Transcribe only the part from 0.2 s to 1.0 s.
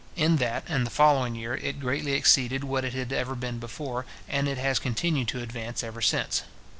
that and the